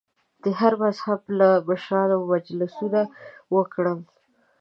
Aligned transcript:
د 0.43 0.45
هر 0.59 0.73
مذهب 0.83 1.19
له 1.39 1.49
مشرانو 1.69 2.17
مجلسونه 2.31 3.01
وکړل. 3.55 3.99